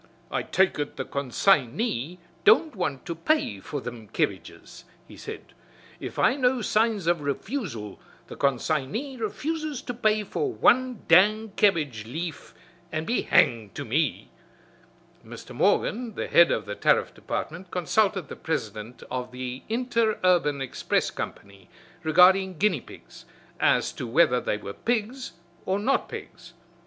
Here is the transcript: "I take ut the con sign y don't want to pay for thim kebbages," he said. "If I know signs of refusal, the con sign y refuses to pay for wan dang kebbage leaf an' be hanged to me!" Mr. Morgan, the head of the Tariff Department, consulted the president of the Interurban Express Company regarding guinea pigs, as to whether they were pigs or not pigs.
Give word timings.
"I 0.31 0.41
take 0.41 0.79
ut 0.79 0.95
the 0.95 1.05
con 1.05 1.29
sign 1.29 1.77
y 1.77 2.17
don't 2.43 2.75
want 2.75 3.05
to 3.05 3.13
pay 3.13 3.59
for 3.59 3.79
thim 3.79 4.07
kebbages," 4.07 4.83
he 5.07 5.15
said. 5.15 5.53
"If 5.99 6.17
I 6.17 6.35
know 6.35 6.63
signs 6.63 7.05
of 7.05 7.21
refusal, 7.21 7.99
the 8.25 8.35
con 8.35 8.57
sign 8.57 8.93
y 8.93 9.15
refuses 9.19 9.79
to 9.83 9.93
pay 9.93 10.23
for 10.23 10.51
wan 10.51 11.03
dang 11.07 11.49
kebbage 11.55 12.05
leaf 12.11 12.55
an' 12.91 13.05
be 13.05 13.21
hanged 13.21 13.75
to 13.75 13.85
me!" 13.85 14.31
Mr. 15.23 15.55
Morgan, 15.55 16.15
the 16.15 16.25
head 16.27 16.49
of 16.51 16.65
the 16.65 16.73
Tariff 16.73 17.13
Department, 17.13 17.69
consulted 17.69 18.27
the 18.27 18.35
president 18.35 19.03
of 19.11 19.31
the 19.31 19.61
Interurban 19.69 20.63
Express 20.63 21.11
Company 21.11 21.69
regarding 22.01 22.57
guinea 22.57 22.81
pigs, 22.81 23.25
as 23.59 23.91
to 23.91 24.07
whether 24.07 24.41
they 24.41 24.57
were 24.57 24.73
pigs 24.73 25.33
or 25.67 25.77
not 25.77 26.09
pigs. 26.09 26.53